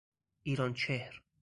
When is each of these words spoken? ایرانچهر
ایرانچهر 0.43 1.21